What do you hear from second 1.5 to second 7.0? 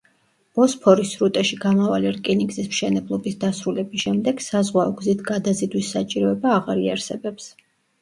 გამავალი რკინიგზის მშენებლობის დასრულების შემდეგ საზღვაო გზით გადაზიდვის საჭიროება აღარ